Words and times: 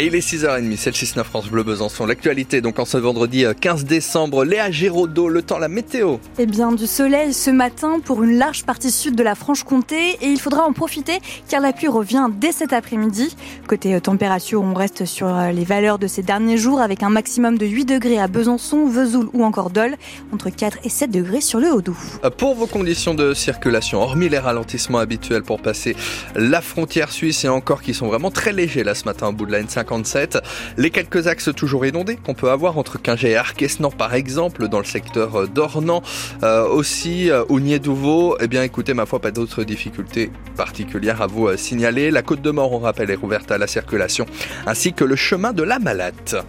Et 0.00 0.06
il 0.06 0.14
est 0.16 0.28
6h30, 0.28 0.76
c'est 0.76 0.90
le 0.90 1.22
6-9 1.22 1.22
France 1.22 1.46
Bleu 1.46 1.62
Besançon. 1.62 2.04
L'actualité, 2.04 2.60
donc 2.60 2.80
en 2.80 2.84
ce 2.84 2.98
vendredi 2.98 3.44
15 3.60 3.82
euh, 3.82 3.86
décembre, 3.86 4.44
Léa 4.44 4.68
Giraudot, 4.68 5.28
le 5.28 5.40
temps, 5.40 5.58
la 5.58 5.68
météo. 5.68 6.16
Eh 6.40 6.46
bien, 6.46 6.72
du 6.72 6.88
soleil 6.88 7.32
ce 7.32 7.50
matin 7.50 8.00
pour 8.04 8.24
une 8.24 8.36
large 8.36 8.64
partie 8.64 8.90
sud 8.90 9.14
de 9.14 9.22
la 9.22 9.36
Franche-Comté 9.36 10.16
et 10.20 10.26
il 10.26 10.40
faudra 10.40 10.64
en 10.64 10.72
profiter 10.72 11.20
car 11.48 11.60
la 11.60 11.72
pluie 11.72 11.86
revient 11.86 12.26
dès 12.40 12.50
cet 12.50 12.72
après-midi. 12.72 13.36
Côté 13.68 13.94
euh, 13.94 14.00
température, 14.00 14.62
on 14.62 14.74
reste 14.74 15.04
sur 15.04 15.28
euh, 15.28 15.52
les 15.52 15.62
valeurs 15.62 16.00
de 16.00 16.08
ces 16.08 16.24
derniers 16.24 16.58
jours 16.58 16.80
avec 16.80 17.04
un 17.04 17.10
maximum 17.10 17.56
de 17.56 17.64
8 17.64 17.84
degrés 17.84 18.18
à 18.18 18.26
Besançon, 18.26 18.88
Vesoul 18.88 19.28
ou 19.32 19.44
encore 19.44 19.70
Dole, 19.70 19.94
entre 20.32 20.50
4 20.50 20.78
et 20.82 20.88
7 20.88 21.08
degrés 21.12 21.40
sur 21.40 21.60
le 21.60 21.72
Haut-Doubs. 21.72 21.94
Pour 22.36 22.56
vos 22.56 22.66
conditions 22.66 23.14
de 23.14 23.32
circulation, 23.32 24.02
hormis 24.02 24.28
les 24.28 24.40
ralentissements 24.40 24.98
habituels 24.98 25.44
pour 25.44 25.62
passer 25.62 25.94
la 26.34 26.60
frontière 26.60 27.12
suisse 27.12 27.44
et 27.44 27.48
encore 27.48 27.80
qui 27.80 27.94
sont 27.94 28.08
vraiment 28.08 28.32
très 28.32 28.52
légers 28.52 28.82
là 28.82 28.96
ce 28.96 29.04
matin 29.04 29.28
au 29.28 29.32
bout 29.32 29.46
de 29.46 29.52
la 29.52 29.62
N5, 29.62 29.83
les 30.76 30.90
quelques 30.90 31.26
axes 31.26 31.50
toujours 31.54 31.86
inondés 31.86 32.16
qu'on 32.16 32.34
peut 32.34 32.50
avoir 32.50 32.78
entre 32.78 33.00
Quingé 33.00 33.30
et 33.30 33.36
Arquesnan 33.36 33.90
par 33.90 34.14
exemple 34.14 34.68
dans 34.68 34.78
le 34.78 34.84
secteur 34.84 35.48
d'Ornans, 35.48 36.02
euh, 36.42 36.66
aussi 36.66 37.30
euh, 37.30 37.44
Douveau, 37.78 38.36
eh 38.40 38.46
bien 38.46 38.62
écoutez 38.62 38.94
ma 38.94 39.06
foi 39.06 39.18
pas 39.20 39.30
d'autres 39.30 39.64
difficultés 39.64 40.30
particulières 40.56 41.22
à 41.22 41.26
vous 41.26 41.48
euh, 41.48 41.56
signaler. 41.56 42.10
La 42.10 42.22
côte 42.22 42.40
de 42.42 42.50
Mort 42.50 42.72
on 42.72 42.78
rappelle 42.78 43.10
est 43.10 43.16
rouverte 43.16 43.50
à 43.50 43.58
la 43.58 43.66
circulation 43.66 44.26
ainsi 44.66 44.92
que 44.92 45.04
le 45.04 45.16
chemin 45.16 45.52
de 45.52 45.62
la 45.62 45.78
Malade. 45.78 46.44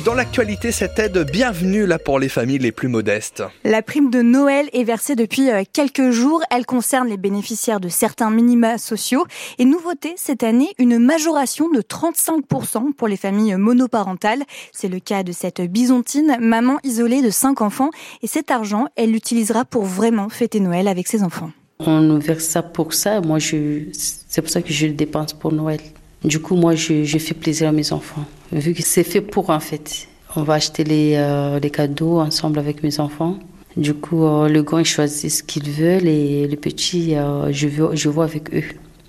Dans 0.00 0.14
l'actualité, 0.14 0.72
cette 0.72 0.98
aide 0.98 1.30
bienvenue 1.30 1.84
là 1.84 1.98
pour 1.98 2.18
les 2.18 2.30
familles 2.30 2.58
les 2.58 2.72
plus 2.72 2.88
modestes. 2.88 3.42
La 3.62 3.82
prime 3.82 4.10
de 4.10 4.22
Noël 4.22 4.70
est 4.72 4.84
versée 4.84 5.16
depuis 5.16 5.50
euh, 5.50 5.64
quelques 5.70 6.10
jours. 6.10 6.42
Elle 6.50 6.64
concerne 6.64 7.08
les 7.08 7.18
bénéficiaires 7.18 7.78
de 7.78 7.90
certains 7.90 8.30
minima 8.30 8.78
sociaux. 8.78 9.26
Et 9.58 9.66
nouveauté 9.66 10.14
cette 10.16 10.44
année, 10.44 10.70
une 10.78 10.98
majoration 10.98 11.68
de 11.70 11.82
35% 11.82 12.94
pour 12.94 13.06
les 13.06 13.18
familles 13.18 13.54
monoparentales. 13.56 14.44
C'est 14.72 14.88
le 14.88 14.98
cas 14.98 15.24
de 15.24 15.32
cette 15.32 15.60
bisontine, 15.60 16.38
maman 16.40 16.78
isolée 16.84 17.20
de 17.20 17.30
5 17.30 17.60
enfants. 17.60 17.90
Et 18.22 18.26
cet 18.26 18.50
argent, 18.50 18.86
elle 18.96 19.12
l'utilisera 19.12 19.66
pour 19.66 19.84
vraiment 19.84 20.30
fêter 20.30 20.60
Noël 20.60 20.88
avec 20.88 21.06
ses 21.06 21.22
enfants. 21.22 21.50
On 21.80 22.00
nous 22.00 22.18
verse 22.18 22.44
ça 22.44 22.62
pour 22.62 22.94
ça. 22.94 23.20
Moi, 23.20 23.38
je... 23.38 23.82
c'est 23.92 24.40
pour 24.40 24.50
ça 24.50 24.62
que 24.62 24.72
je 24.72 24.86
le 24.86 24.94
dépense 24.94 25.34
pour 25.34 25.52
Noël. 25.52 25.80
Du 26.24 26.38
coup, 26.38 26.54
moi, 26.54 26.74
je, 26.74 27.18
fais 27.18 27.34
plaisir 27.34 27.68
à 27.68 27.72
mes 27.72 27.92
enfants 27.92 28.24
vu 28.52 28.74
que 28.74 28.82
c'est 28.82 29.02
fait 29.02 29.20
pour 29.20 29.50
en 29.50 29.60
fait. 29.60 30.08
On 30.36 30.42
va 30.42 30.54
acheter 30.54 30.84
les, 30.84 31.14
euh, 31.16 31.58
les 31.58 31.70
cadeaux 31.70 32.20
ensemble 32.20 32.58
avec 32.58 32.82
mes 32.82 33.00
enfants. 33.00 33.38
Du 33.76 33.94
coup, 33.94 34.24
euh, 34.24 34.48
le 34.48 34.62
grand, 34.62 34.78
il 34.78 34.84
choisit 34.84 35.30
ce 35.30 35.42
qu'il 35.42 35.68
veut 35.70 36.04
et 36.06 36.46
les 36.46 36.56
petits, 36.56 37.16
euh, 37.16 37.52
je, 37.52 37.68
je 37.92 38.08
vois 38.08 38.24
avec 38.24 38.54
eux. 38.54 38.62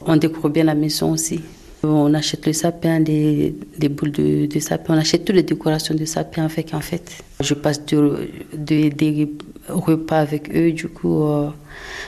On 0.05 0.15
découvre 0.15 0.49
bien 0.49 0.63
la 0.63 0.75
maison 0.75 1.11
aussi. 1.11 1.41
On 1.83 2.13
achète 2.13 2.45
le 2.45 2.53
sapin, 2.53 3.01
des, 3.01 3.53
des 3.77 3.89
boules 3.89 4.11
de, 4.11 4.45
de, 4.45 4.59
sapin, 4.59 4.95
on 4.95 4.97
achète 4.97 5.25
toutes 5.25 5.35
les 5.35 5.43
décorations 5.43 5.93
de 5.93 6.05
sapin 6.05 6.45
avec 6.45 6.73
en 6.73 6.79
fait. 6.79 7.17
Je 7.41 7.53
passe 7.53 7.85
de, 7.85 8.29
des 8.57 9.29
repas 9.67 10.19
avec 10.19 10.55
eux, 10.55 10.71
du 10.71 10.87
coup, 10.87 11.25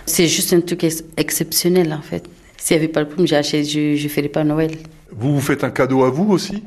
c'est 0.05 0.27
juste 0.27 0.53
un 0.53 0.61
truc 0.61 0.85
exceptionnel 1.17 1.91
en 1.91 2.01
fait. 2.01 2.23
S'il 2.57 2.77
n'y 2.77 2.83
avait 2.83 2.91
pas 2.91 3.01
le 3.01 3.07
prix, 3.07 3.27
je 3.27 4.03
ne 4.03 4.09
ferais 4.09 4.29
pas 4.29 4.43
Noël. 4.43 4.71
Vous 5.11 5.35
vous 5.35 5.41
faites 5.41 5.63
un 5.63 5.69
cadeau 5.69 6.03
à 6.03 6.09
vous 6.09 6.31
aussi? 6.31 6.63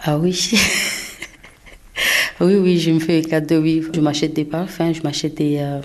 Ah 0.00 0.18
oui. 0.18 0.52
oui, 2.40 2.56
oui, 2.56 2.78
je 2.78 2.90
me 2.90 3.00
fais 3.00 3.18
un 3.18 3.28
cadeau, 3.28 3.60
oui. 3.60 3.82
Je 3.92 4.00
m'achète 4.00 4.34
des 4.34 4.44
parfums, 4.44 4.92
je 4.94 5.02
m'achète 5.02 5.36
des, 5.36 5.58
euh, 5.58 5.80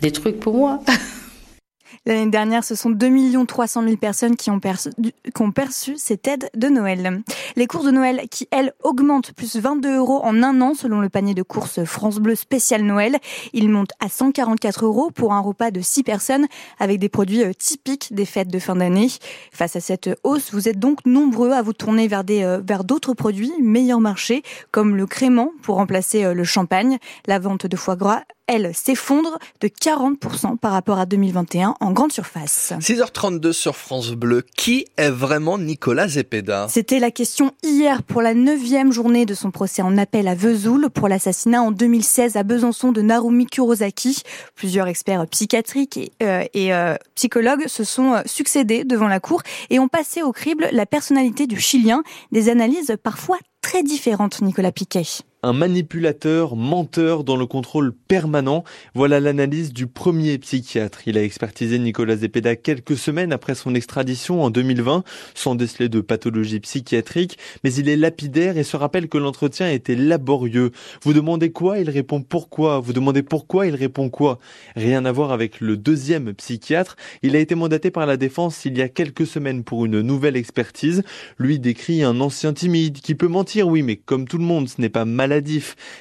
des 0.00 0.10
trucs 0.10 0.40
pour 0.40 0.54
moi. 0.54 0.80
L'année 2.06 2.30
dernière, 2.30 2.64
ce 2.64 2.74
sont 2.74 2.88
2 2.88 3.44
300 3.46 3.82
000 3.82 3.96
personnes 3.96 4.34
qui 4.34 4.50
ont, 4.50 4.58
perçu, 4.58 4.88
qui 5.34 5.42
ont 5.42 5.52
perçu 5.52 5.96
cette 5.98 6.26
aide 6.26 6.48
de 6.54 6.68
Noël. 6.68 7.22
Les 7.56 7.66
courses 7.66 7.84
de 7.84 7.90
Noël 7.90 8.22
qui, 8.30 8.48
elles, 8.50 8.72
augmentent 8.82 9.32
plus 9.32 9.56
22 9.56 9.96
euros 9.96 10.20
en 10.24 10.42
un 10.42 10.62
an 10.62 10.72
selon 10.74 11.00
le 11.00 11.10
panier 11.10 11.34
de 11.34 11.42
courses 11.42 11.84
France 11.84 12.18
Bleu 12.18 12.34
spécial 12.34 12.84
Noël. 12.84 13.18
Il 13.52 13.68
monte 13.68 13.90
à 14.00 14.08
144 14.08 14.86
euros 14.86 15.10
pour 15.10 15.34
un 15.34 15.40
repas 15.40 15.70
de 15.70 15.82
6 15.82 16.02
personnes 16.02 16.46
avec 16.78 16.98
des 16.98 17.10
produits 17.10 17.44
euh, 17.44 17.52
typiques 17.52 18.14
des 18.14 18.24
fêtes 18.24 18.48
de 18.48 18.58
fin 18.58 18.76
d'année. 18.76 19.08
Face 19.52 19.76
à 19.76 19.80
cette 19.80 20.08
hausse, 20.24 20.54
vous 20.54 20.68
êtes 20.68 20.78
donc 20.78 21.04
nombreux 21.04 21.50
à 21.50 21.60
vous 21.60 21.74
tourner 21.74 22.08
vers 22.08 22.24
euh, 22.30 22.60
d'autres 22.82 23.12
produits 23.12 23.52
meilleur 23.60 24.00
marché 24.00 24.42
comme 24.70 24.96
le 24.96 25.06
crément 25.06 25.52
pour 25.62 25.76
remplacer 25.76 26.24
euh, 26.24 26.32
le 26.32 26.44
champagne, 26.44 26.98
la 27.26 27.38
vente 27.38 27.66
de 27.66 27.76
foie 27.76 27.96
gras 27.96 28.22
elle, 28.50 28.74
s'effondre 28.74 29.38
de 29.60 29.68
40% 29.68 30.58
par 30.58 30.72
rapport 30.72 30.98
à 30.98 31.06
2021 31.06 31.76
en 31.78 31.92
grande 31.92 32.12
surface. 32.12 32.72
6h32 32.80 33.52
sur 33.52 33.76
France 33.76 34.10
Bleu. 34.10 34.44
Qui 34.56 34.86
est 34.96 35.08
vraiment 35.08 35.56
Nicolas 35.56 36.08
Zepeda? 36.08 36.66
C'était 36.68 36.98
la 36.98 37.12
question 37.12 37.52
hier 37.62 38.02
pour 38.02 38.22
la 38.22 38.34
neuvième 38.34 38.92
journée 38.92 39.24
de 39.24 39.34
son 39.34 39.52
procès 39.52 39.82
en 39.82 39.96
appel 39.96 40.26
à 40.26 40.34
Vesoul 40.34 40.90
pour 40.90 41.06
l'assassinat 41.06 41.62
en 41.62 41.70
2016 41.70 42.36
à 42.36 42.42
Besançon 42.42 42.90
de 42.90 43.02
Narumi 43.02 43.46
Kurosaki. 43.46 44.22
Plusieurs 44.56 44.88
experts 44.88 45.28
psychiatriques 45.28 45.96
et, 45.96 46.12
euh, 46.22 46.44
euh, 46.56 46.96
psychologues 47.14 47.68
se 47.68 47.84
sont 47.84 48.14
euh, 48.14 48.22
succédés 48.26 48.82
devant 48.82 49.08
la 49.08 49.20
cour 49.20 49.42
et 49.70 49.78
ont 49.78 49.88
passé 49.88 50.22
au 50.22 50.32
crible 50.32 50.68
la 50.72 50.86
personnalité 50.86 51.46
du 51.46 51.60
Chilien. 51.60 52.02
Des 52.32 52.48
analyses 52.48 52.96
parfois 53.00 53.38
très 53.60 53.82
différentes, 53.82 54.42
Nicolas 54.42 54.72
Piquet 54.72 55.04
un 55.42 55.52
manipulateur, 55.54 56.54
menteur 56.54 57.24
dans 57.24 57.36
le 57.36 57.46
contrôle 57.46 57.94
permanent. 57.94 58.62
Voilà 58.94 59.20
l'analyse 59.20 59.72
du 59.72 59.86
premier 59.86 60.36
psychiatre. 60.38 61.00
Il 61.06 61.16
a 61.16 61.24
expertisé 61.24 61.78
Nicolas 61.78 62.16
Zepeda 62.16 62.56
quelques 62.56 62.98
semaines 62.98 63.32
après 63.32 63.54
son 63.54 63.74
extradition 63.74 64.42
en 64.42 64.50
2020, 64.50 65.02
sans 65.34 65.54
déceler 65.54 65.88
de 65.88 66.00
pathologie 66.00 66.60
psychiatrique, 66.60 67.38
mais 67.64 67.72
il 67.72 67.88
est 67.88 67.96
lapidaire 67.96 68.58
et 68.58 68.64
se 68.64 68.76
rappelle 68.76 69.08
que 69.08 69.16
l'entretien 69.16 69.70
était 69.70 69.96
laborieux. 69.96 70.72
Vous 71.02 71.14
demandez 71.14 71.52
quoi? 71.52 71.78
Il 71.78 71.88
répond 71.88 72.20
pourquoi? 72.20 72.78
Vous 72.80 72.92
demandez 72.92 73.22
pourquoi? 73.22 73.66
Il 73.66 73.74
répond 73.74 74.10
quoi? 74.10 74.38
Rien 74.76 75.04
à 75.06 75.12
voir 75.12 75.32
avec 75.32 75.60
le 75.60 75.76
deuxième 75.78 76.34
psychiatre. 76.34 76.96
Il 77.22 77.34
a 77.34 77.38
été 77.38 77.54
mandaté 77.54 77.90
par 77.90 78.04
la 78.04 78.18
défense 78.18 78.66
il 78.66 78.76
y 78.76 78.82
a 78.82 78.88
quelques 78.88 79.26
semaines 79.26 79.64
pour 79.64 79.86
une 79.86 80.02
nouvelle 80.02 80.36
expertise. 80.36 81.02
Lui 81.38 81.58
décrit 81.58 82.02
un 82.02 82.20
ancien 82.20 82.52
timide 82.52 83.00
qui 83.00 83.14
peut 83.14 83.28
mentir, 83.28 83.49
oui, 83.56 83.82
mais 83.82 83.96
comme 83.96 84.26
tout 84.28 84.38
le 84.38 84.44
monde, 84.44 84.68
ce 84.68 84.80
n'est 84.80 84.88
pas 84.88 85.04
mal 85.04 85.30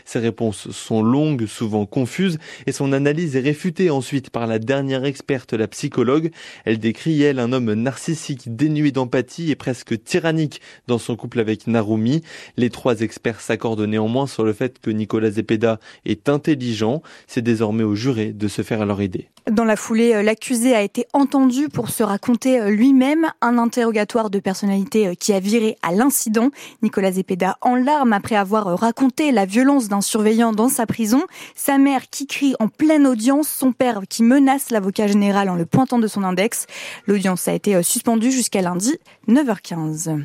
ses 0.06 0.20
réponses 0.20 0.72
sont 0.72 1.02
longues, 1.02 1.46
souvent 1.46 1.86
confuses, 1.86 2.40
et 2.66 2.72
son 2.72 2.94
analyse 2.94 3.36
est 3.36 3.42
réfutée 3.42 3.90
ensuite 3.90 4.30
par 4.30 4.48
la 4.48 4.60
dernière 4.60 5.06
experte, 5.06 5.54
la 5.54 5.68
psychologue. 5.68 6.32
Elle 6.66 6.80
décrit, 6.80 7.22
elle, 7.22 7.40
un 7.40 7.54
homme 7.54 7.74
narcissique, 7.74 8.56
dénué 8.56 8.92
d'empathie 8.92 9.52
et 9.52 9.56
presque 9.56 10.04
tyrannique 10.04 10.62
dans 10.88 10.98
son 10.98 11.16
couple 11.16 11.40
avec 11.40 11.68
Narumi. 11.68 12.22
Les 12.58 12.70
trois 12.70 13.02
experts 13.02 13.42
s'accordent 13.42 13.81
néanmoins 13.81 14.28
sur 14.28 14.44
le 14.44 14.54
fait 14.54 14.80
que 14.80 14.90
Nicolas 14.90 15.31
Zepeda 15.31 15.80
est 16.06 16.30
intelligent. 16.30 17.02
C'est 17.28 17.42
désormais 17.42 17.84
au 17.84 17.96
juré 17.96 18.34
de 18.34 18.48
se 18.48 18.62
faire 18.62 18.81
à 18.81 18.86
leur 18.86 19.02
idée. 19.02 19.30
Dans 19.50 19.66
la 19.66 19.76
foulée, 19.76 20.14
euh, 20.14 20.22
l'accusé 20.22 20.76
a 20.76 20.81
été 20.84 21.08
entendu 21.14 21.70
pour 21.70 21.90
se 21.90 22.04
raconter 22.04 22.60
euh, 22.60 22.70
lui-même 22.70 23.31
un 23.42 23.58
interrogatoire 23.58 24.30
de 24.30 24.38
personnalité 24.40 25.08
euh, 25.08 25.14
qui 25.16 25.34
a 25.34 25.40
viré 25.40 25.76
à 25.81 25.92
l'incident. 25.92 26.50
Nicolas 26.84 27.14
Zepeda 27.14 27.38
en 27.61 27.75
larmes 27.75 28.13
après 28.13 28.35
avoir 28.35 28.77
raconté 28.77 29.31
la 29.31 29.45
violence 29.45 29.88
d'un 29.88 30.01
surveillant 30.01 30.51
dans 30.51 30.69
sa 30.69 30.85
prison, 30.85 31.23
sa 31.55 31.77
mère 31.77 32.09
qui 32.09 32.27
crie 32.27 32.55
en 32.59 32.67
pleine 32.67 33.07
audience, 33.07 33.47
son 33.47 33.72
père 33.72 34.01
qui 34.09 34.23
menace 34.23 34.69
l'avocat 34.72 35.07
général 35.07 35.50
en 35.50 35.55
le 35.55 35.66
pointant 35.66 36.00
de 36.00 36.07
son 36.07 36.23
index. 36.23 36.67
L'audience 37.07 37.47
a 37.47 37.53
été 37.53 37.75
euh, 37.75 37.83
suspendue 37.83 38.31
jusqu'à 38.31 38.61
lundi 38.61 38.97
9h15. 39.27 40.23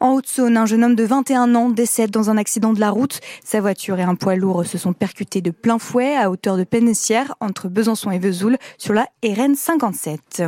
En 0.00 0.12
Haute-Saône, 0.12 0.56
un 0.56 0.66
jeune 0.66 0.84
homme 0.84 0.94
de 0.94 1.04
21 1.04 1.54
ans 1.54 1.70
décède 1.70 2.10
dans 2.10 2.30
un 2.30 2.36
accident 2.36 2.72
de 2.72 2.80
la 2.80 2.90
route. 2.90 3.20
Sa 3.44 3.60
voiture 3.60 3.98
et 3.98 4.02
un 4.02 4.14
poids 4.14 4.36
lourd 4.36 4.64
se 4.64 4.78
sont 4.78 4.92
percutés 4.92 5.40
de 5.40 5.50
plein 5.50 5.78
fouet 5.78 6.16
à 6.16 6.30
hauteur 6.30 6.56
de 6.56 6.64
Pénessière 6.64 7.34
entre 7.40 7.68
Besançon 7.68 8.10
et 8.10 8.18
Vesoul 8.18 8.56
sur 8.78 8.92
la 8.92 9.08
RN 9.24 9.54
57. 9.54 10.42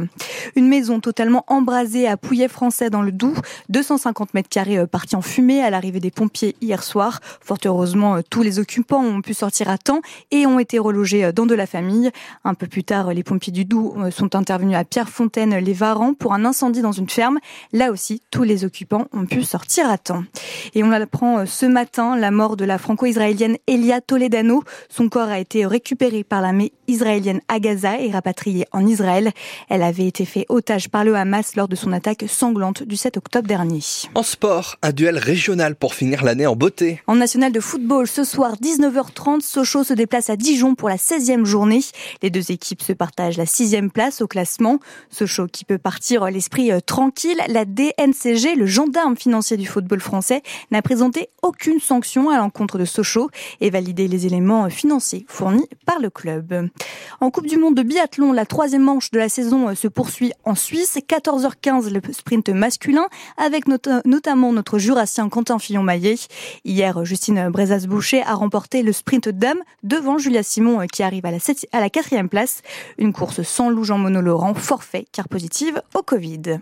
Une 0.54 0.68
maison 0.68 1.00
totalement 1.00 1.44
embrasée 1.48 2.06
à 2.06 2.16
Pouillet 2.16 2.48
français 2.48 2.90
dans 2.90 3.02
le 3.02 3.12
Doubs, 3.12 3.40
250 3.68 4.34
mètres 4.34 4.48
carrés 4.48 4.78
euh, 4.78 4.86
partis 4.86 5.16
en 5.16 5.22
fumée 5.22 5.62
à 5.62 5.70
l'arrivée 5.70 6.00
des 6.00 6.05
pompiers 6.10 6.56
hier 6.60 6.82
soir. 6.82 7.20
Fort 7.40 7.58
heureusement, 7.64 8.16
euh, 8.16 8.20
tous 8.28 8.42
les 8.42 8.58
occupants 8.58 9.02
ont 9.02 9.20
pu 9.20 9.34
sortir 9.34 9.68
à 9.68 9.78
temps 9.78 10.00
et 10.30 10.46
ont 10.46 10.58
été 10.58 10.78
relogés 10.78 11.24
euh, 11.24 11.32
dans 11.32 11.46
de 11.46 11.54
la 11.54 11.66
famille. 11.66 12.10
Un 12.44 12.54
peu 12.54 12.66
plus 12.66 12.84
tard, 12.84 13.12
les 13.12 13.22
pompiers 13.22 13.52
du 13.52 13.64
Doubs 13.64 13.94
euh, 13.98 14.10
sont 14.10 14.34
intervenus 14.34 14.76
à 14.76 14.84
Pierrefontaine-les 14.84 15.72
Varans 15.72 16.14
pour 16.14 16.34
un 16.34 16.44
incendie 16.44 16.82
dans 16.82 16.92
une 16.92 17.08
ferme. 17.08 17.38
Là 17.72 17.90
aussi, 17.90 18.22
tous 18.30 18.42
les 18.42 18.64
occupants 18.64 19.06
ont 19.12 19.26
pu 19.26 19.42
sortir 19.42 19.90
à 19.90 19.98
temps. 19.98 20.24
Et 20.74 20.82
on 20.82 20.92
apprend 20.92 21.46
ce 21.46 21.66
matin 21.66 22.16
la 22.16 22.30
mort 22.30 22.56
de 22.56 22.64
la 22.64 22.78
franco-israélienne 22.78 23.56
Elia 23.66 24.00
Toledano. 24.00 24.62
Son 24.88 25.08
corps 25.08 25.28
a 25.28 25.38
été 25.38 25.66
récupéré 25.66 26.24
par 26.24 26.40
l'armée 26.40 26.72
israélienne 26.88 27.40
à 27.48 27.60
Gaza 27.60 28.00
et 28.00 28.10
rapatrié 28.10 28.66
en 28.72 28.86
Israël. 28.86 29.32
Elle 29.68 29.82
avait 29.82 30.06
été 30.06 30.24
fait 30.24 30.46
otage 30.48 30.88
par 30.88 31.04
le 31.04 31.14
Hamas 31.14 31.56
lors 31.56 31.68
de 31.68 31.76
son 31.76 31.92
attaque 31.92 32.24
sanglante 32.28 32.82
du 32.82 32.96
7 32.96 33.16
octobre 33.16 33.48
dernier. 33.48 33.80
En 34.14 34.22
sport, 34.22 34.76
un 34.82 34.92
duel 34.92 35.18
régional 35.18 35.74
pour 35.74 35.94
finir 35.96 36.24
l'année 36.24 36.46
en 36.46 36.56
beauté. 36.56 37.00
En 37.06 37.14
national 37.14 37.52
de 37.52 37.60
foot, 37.60 37.76
football, 37.76 38.06
ce 38.06 38.24
soir 38.24 38.54
19h30, 38.56 39.42
Sochaux 39.42 39.84
se 39.84 39.92
déplace 39.92 40.30
à 40.30 40.36
Dijon 40.36 40.74
pour 40.74 40.88
la 40.88 40.96
16e 40.96 41.44
journée. 41.44 41.80
Les 42.22 42.30
deux 42.30 42.50
équipes 42.50 42.80
se 42.80 42.94
partagent 42.94 43.36
la 43.36 43.44
sixième 43.44 43.90
place 43.90 44.22
au 44.22 44.26
classement. 44.26 44.78
Sochaux 45.10 45.46
qui 45.46 45.66
peut 45.66 45.76
partir 45.76 46.24
l'esprit 46.30 46.72
euh, 46.72 46.80
tranquille. 46.80 47.38
La 47.48 47.66
DNCG, 47.66 48.54
le 48.54 48.64
gendarme 48.64 49.14
financier 49.14 49.58
du 49.58 49.66
football 49.66 50.00
français, 50.00 50.40
n'a 50.70 50.80
présenté 50.80 51.28
aucune 51.42 51.80
sanction 51.80 52.30
à 52.30 52.38
l'encontre 52.38 52.78
de 52.78 52.86
Sochaux 52.86 53.28
et 53.60 53.68
validé 53.68 54.08
les 54.08 54.24
éléments 54.24 54.70
financiers 54.70 55.26
fournis 55.28 55.68
par 55.84 56.00
le 56.00 56.08
club. 56.08 56.70
En 57.20 57.30
Coupe 57.30 57.46
du 57.46 57.58
Monde 57.58 57.74
de 57.74 57.82
biathlon, 57.82 58.32
la 58.32 58.46
troisième 58.46 58.84
manche 58.84 59.10
de 59.10 59.18
la 59.18 59.28
saison 59.28 59.74
se 59.74 59.86
poursuit 59.86 60.32
en 60.44 60.54
Suisse. 60.54 60.96
14h15 61.06 61.90
le 61.90 62.00
sprint 62.14 62.48
masculin 62.48 63.06
avec 63.36 63.64
notamment 63.68 64.54
notre 64.54 64.78
jurassien 64.78 65.28
Quentin 65.28 65.58
Hier, 66.64 67.04
Justine 67.04 67.48
Brezas-Boucher 67.50 68.22
a 68.22 68.34
remporté 68.34 68.82
le 68.82 68.92
sprint 68.92 69.28
dame 69.28 69.58
devant 69.82 70.18
Julia 70.18 70.42
Simon 70.42 70.86
qui 70.86 71.02
arrive 71.02 71.26
à 71.26 71.80
la, 71.80 71.90
quatrième 71.90 72.28
place. 72.28 72.62
Une 72.98 73.12
course 73.12 73.42
sans 73.42 73.70
loup 73.70 73.84
Jean 73.84 73.98
Monod 73.98 74.24
Laurent, 74.24 74.54
forfait 74.54 75.06
car 75.12 75.28
positive 75.28 75.82
au 75.94 76.02
Covid. 76.02 76.60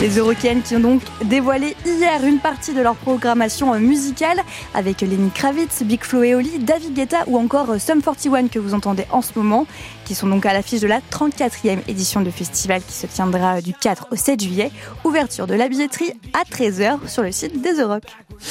Les 0.00 0.16
Eurocaines 0.16 0.62
qui 0.62 0.76
ont 0.76 0.80
donc 0.80 1.02
dévoilé 1.24 1.74
hier 1.84 2.24
une 2.24 2.38
partie 2.38 2.72
de 2.72 2.80
leur 2.80 2.94
programmation 2.94 3.74
musicale 3.80 4.38
avec 4.72 5.00
Lenny 5.00 5.30
Kravitz, 5.30 5.82
Big 5.82 6.04
Flo 6.04 6.22
et 6.22 6.36
Oli, 6.36 6.60
David 6.60 6.94
Guetta 6.94 7.24
ou 7.26 7.36
encore 7.36 7.80
Sum 7.80 8.00
41 8.00 8.46
que 8.46 8.60
vous 8.60 8.74
entendez 8.74 9.06
en 9.10 9.22
ce 9.22 9.32
moment, 9.36 9.66
qui 10.04 10.14
sont 10.14 10.28
donc 10.28 10.46
à 10.46 10.52
l'affiche 10.52 10.80
de 10.80 10.86
la 10.86 11.00
34e 11.00 11.80
édition 11.88 12.20
du 12.20 12.30
festival 12.30 12.80
qui 12.80 12.92
se 12.92 13.08
tiendra 13.08 13.60
du 13.60 13.74
4 13.74 14.06
au 14.12 14.16
7 14.16 14.40
juillet. 14.40 14.70
Ouverture 15.02 15.48
de 15.48 15.54
la 15.54 15.68
billetterie 15.68 16.12
à 16.32 16.44
13h 16.44 17.08
sur 17.08 17.24
le 17.24 17.32
site 17.32 17.60
des 17.60 17.80
Euroc. 17.80 18.04